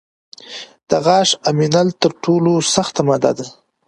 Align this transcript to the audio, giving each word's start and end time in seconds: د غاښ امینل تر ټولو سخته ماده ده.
د 0.89 0.91
غاښ 1.05 1.29
امینل 1.49 1.87
تر 2.01 2.11
ټولو 2.23 2.51
سخته 2.73 3.01
ماده 3.07 3.31
ده. 3.37 3.47